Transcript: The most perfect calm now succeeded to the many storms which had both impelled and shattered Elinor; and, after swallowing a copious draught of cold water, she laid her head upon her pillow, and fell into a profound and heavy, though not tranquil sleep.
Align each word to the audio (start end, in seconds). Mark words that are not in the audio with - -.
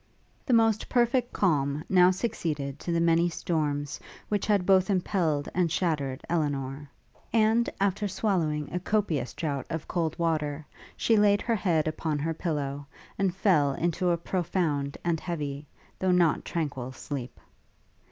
The 0.47 0.53
most 0.53 0.89
perfect 0.89 1.31
calm 1.31 1.83
now 1.87 2.09
succeeded 2.09 2.79
to 2.79 2.91
the 2.91 2.99
many 2.99 3.29
storms 3.29 3.99
which 4.29 4.47
had 4.47 4.65
both 4.65 4.89
impelled 4.89 5.47
and 5.53 5.71
shattered 5.71 6.23
Elinor; 6.27 6.89
and, 7.31 7.69
after 7.79 8.07
swallowing 8.07 8.73
a 8.73 8.79
copious 8.79 9.35
draught 9.35 9.67
of 9.69 9.87
cold 9.87 10.17
water, 10.17 10.65
she 10.97 11.17
laid 11.17 11.43
her 11.43 11.53
head 11.55 11.87
upon 11.87 12.17
her 12.17 12.33
pillow, 12.33 12.87
and 13.19 13.35
fell 13.35 13.73
into 13.75 14.09
a 14.09 14.17
profound 14.17 14.97
and 15.03 15.19
heavy, 15.19 15.67
though 15.99 16.11
not 16.11 16.45
tranquil 16.45 16.91
sleep. 16.93 17.39